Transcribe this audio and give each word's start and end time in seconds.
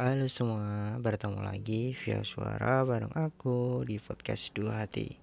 Halo 0.00 0.24
semua, 0.24 0.96
bertemu 1.04 1.44
lagi 1.44 1.92
via 1.92 2.24
suara 2.24 2.80
bareng 2.80 3.12
aku 3.12 3.84
di 3.84 4.00
podcast 4.00 4.48
Dua 4.56 4.80
Hati. 4.80 5.20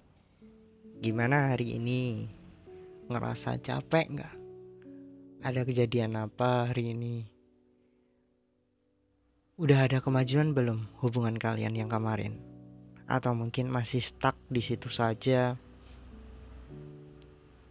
Gimana 1.02 1.50
hari 1.50 1.74
ini? 1.74 2.30
Ngerasa 3.10 3.58
capek 3.58 4.06
nggak? 4.14 4.34
Ada 5.42 5.66
kejadian 5.66 6.14
apa 6.14 6.70
hari 6.70 6.94
ini? 6.94 7.26
Udah 9.58 9.90
ada 9.90 9.98
kemajuan 9.98 10.54
belum 10.54 10.86
hubungan 11.02 11.34
kalian 11.34 11.74
yang 11.74 11.90
kemarin? 11.90 12.38
Atau 13.10 13.34
mungkin 13.34 13.66
masih 13.66 13.98
stuck 13.98 14.38
di 14.54 14.62
situ 14.62 14.86
saja? 14.86 15.58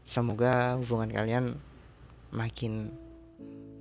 Semoga 0.04 0.76
hubungan 0.76 1.16
kalian 1.16 1.56
makin 2.36 2.92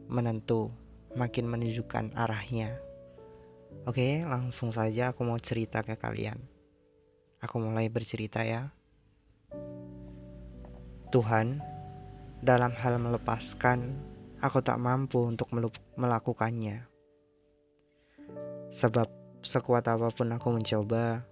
menentu, 0.06 0.70
makin 1.18 1.50
menunjukkan 1.50 2.14
arahnya 2.14 2.78
Oke, 3.88 4.20
langsung 4.24 4.68
saja 4.68 5.16
aku 5.16 5.24
mau 5.24 5.40
cerita 5.40 5.80
ke 5.80 5.96
kalian. 5.96 6.36
Aku 7.40 7.62
mulai 7.62 7.88
bercerita 7.88 8.44
ya. 8.44 8.68
Tuhan, 11.08 11.64
dalam 12.44 12.76
hal 12.76 13.00
melepaskan, 13.00 13.96
aku 14.44 14.60
tak 14.60 14.76
mampu 14.76 15.24
untuk 15.24 15.48
melakukannya. 15.96 16.84
Sebab 18.68 19.08
sekuat 19.40 19.88
apa 19.88 20.12
pun 20.12 20.28
aku 20.36 20.48
mencoba, 20.52 21.24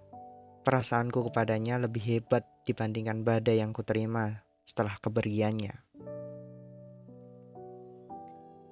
perasaanku 0.64 1.28
kepadanya 1.28 1.76
lebih 1.76 2.00
hebat 2.02 2.42
dibandingkan 2.64 3.20
badai 3.20 3.60
yang 3.60 3.76
kuterima 3.76 4.42
setelah 4.64 4.96
kepergiannya. 4.98 5.76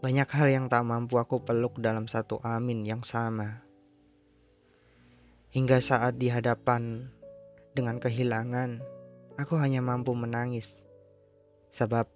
Banyak 0.04 0.28
hal 0.36 0.48
yang 0.52 0.66
tak 0.68 0.84
mampu 0.84 1.16
aku 1.16 1.40
peluk 1.40 1.80
dalam 1.80 2.04
satu 2.04 2.36
amin 2.44 2.84
yang 2.84 3.00
sama. 3.00 3.63
Hingga 5.54 5.78
saat 5.78 6.18
di 6.18 6.26
hadapan 6.26 7.06
dengan 7.78 8.02
kehilangan, 8.02 8.82
aku 9.38 9.54
hanya 9.54 9.78
mampu 9.78 10.10
menangis. 10.10 10.82
Sebab 11.70 12.10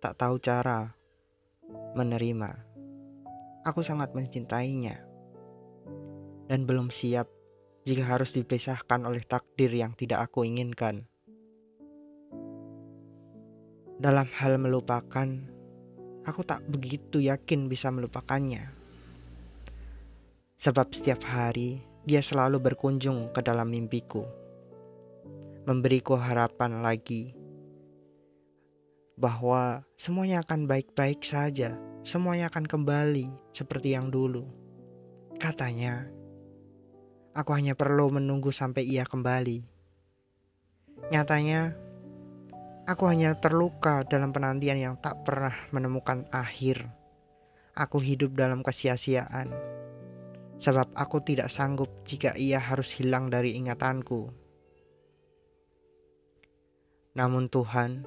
tak 0.00 0.16
tahu 0.16 0.40
cara 0.40 0.96
menerima. 1.92 2.56
Aku 3.68 3.84
sangat 3.84 4.16
mencintainya. 4.16 4.96
Dan 6.48 6.64
belum 6.64 6.88
siap 6.88 7.28
jika 7.84 8.16
harus 8.16 8.32
dipisahkan 8.32 9.04
oleh 9.04 9.20
takdir 9.28 9.68
yang 9.68 9.92
tidak 9.92 10.32
aku 10.32 10.48
inginkan. 10.48 11.04
Dalam 14.00 14.24
hal 14.40 14.56
melupakan, 14.56 15.28
aku 16.24 16.40
tak 16.48 16.64
begitu 16.64 17.20
yakin 17.20 17.68
bisa 17.68 17.92
melupakannya. 17.92 18.72
Sebab 20.56 20.96
setiap 20.96 21.20
hari 21.28 21.92
dia 22.04 22.20
selalu 22.20 22.60
berkunjung 22.60 23.32
ke 23.32 23.40
dalam 23.40 23.72
mimpiku, 23.72 24.28
memberiku 25.64 26.20
harapan 26.20 26.84
lagi 26.84 27.32
bahwa 29.16 29.80
semuanya 29.96 30.44
akan 30.44 30.68
baik-baik 30.68 31.24
saja, 31.24 31.80
semuanya 32.04 32.52
akan 32.52 32.68
kembali 32.68 33.32
seperti 33.56 33.96
yang 33.96 34.12
dulu. 34.12 34.44
Katanya, 35.40 36.04
aku 37.32 37.56
hanya 37.56 37.72
perlu 37.72 38.12
menunggu 38.12 38.52
sampai 38.52 38.84
ia 38.84 39.08
kembali. 39.08 39.64
Nyatanya, 41.08 41.72
aku 42.84 43.08
hanya 43.08 43.32
terluka 43.40 44.04
dalam 44.04 44.28
penantian 44.28 44.76
yang 44.76 44.94
tak 45.00 45.24
pernah 45.24 45.56
menemukan 45.72 46.28
akhir. 46.28 46.84
Aku 47.72 47.96
hidup 47.96 48.36
dalam 48.36 48.60
kesia-siaan 48.60 49.73
sebab 50.58 50.94
aku 50.94 51.18
tidak 51.22 51.50
sanggup 51.50 51.90
jika 52.06 52.34
ia 52.38 52.62
harus 52.62 52.94
hilang 52.94 53.30
dari 53.30 53.58
ingatanku. 53.58 54.30
Namun 57.14 57.46
Tuhan, 57.46 58.02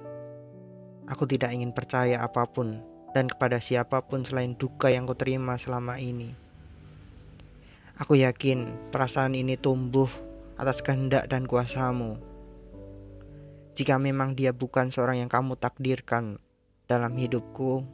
aku 1.08 1.24
tidak 1.28 1.56
ingin 1.56 1.72
percaya 1.72 2.20
apa 2.20 2.44
pun 2.48 2.84
dan 3.16 3.32
kepada 3.32 3.64
siapa 3.64 4.04
pun 4.04 4.28
selain 4.28 4.56
duka 4.60 4.92
yang 4.92 5.08
kuterima 5.08 5.56
selama 5.56 5.96
ini. 5.96 6.36
Aku 7.98 8.14
yakin 8.14 8.92
perasaan 8.94 9.34
ini 9.34 9.58
tumbuh 9.58 10.12
atas 10.60 10.86
kehendak 10.86 11.26
dan 11.32 11.50
kuasamu. 11.50 12.20
Jika 13.74 13.98
memang 13.98 14.34
dia 14.34 14.54
bukan 14.54 14.90
seorang 14.90 15.22
yang 15.22 15.32
kamu 15.32 15.58
takdirkan 15.58 16.38
dalam 16.86 17.14
hidupku, 17.18 17.86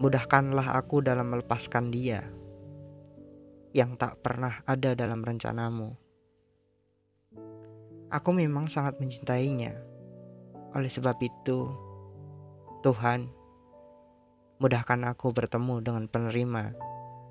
mudahkanlah 0.00 0.76
aku 0.76 1.04
dalam 1.04 1.32
melepaskan 1.32 1.92
dia 1.92 2.24
yang 3.72 3.96
tak 3.96 4.20
pernah 4.20 4.60
ada 4.68 4.92
dalam 4.92 5.24
rencanamu. 5.24 5.96
Aku 8.12 8.30
memang 8.36 8.68
sangat 8.68 9.00
mencintainya. 9.00 9.72
Oleh 10.76 10.92
sebab 10.92 11.16
itu, 11.24 11.72
Tuhan, 12.84 13.32
mudahkan 14.60 15.00
aku 15.08 15.32
bertemu 15.32 15.80
dengan 15.80 16.04
penerima 16.04 16.76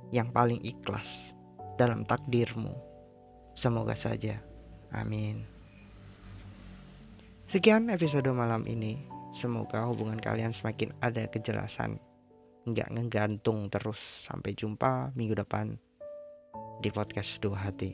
yang 0.10 0.34
paling 0.34 0.58
ikhlas 0.66 1.38
dalam 1.78 2.02
takdirmu. 2.10 2.74
Semoga 3.54 3.94
saja. 3.94 4.42
Amin. 4.90 5.46
Sekian 7.46 7.94
episode 7.94 8.28
malam 8.34 8.66
ini. 8.66 8.98
Semoga 9.32 9.86
hubungan 9.88 10.18
kalian 10.18 10.52
semakin 10.52 10.92
ada 11.06 11.30
kejelasan. 11.30 12.02
Nggak 12.66 12.90
ngegantung 12.98 13.70
terus. 13.70 14.02
Sampai 14.02 14.58
jumpa 14.58 15.14
minggu 15.14 15.38
depan 15.38 15.78
di 16.82 16.90
podcast 16.90 17.38
Dua 17.38 17.62
Hati. 17.62 17.94